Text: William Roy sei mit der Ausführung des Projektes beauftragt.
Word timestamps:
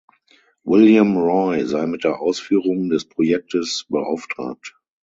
William 0.63 1.15
Roy 1.15 1.63
sei 1.67 1.85
mit 1.85 2.05
der 2.05 2.21
Ausführung 2.21 2.89
des 2.89 3.07
Projektes 3.07 3.85
beauftragt. 3.87 4.75